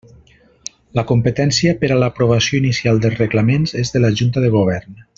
[0.99, 5.03] La competència per a l'aprovació inicial dels reglaments és de la Junta de Govern.